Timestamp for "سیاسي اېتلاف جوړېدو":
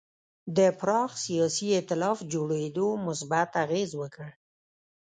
1.25-2.87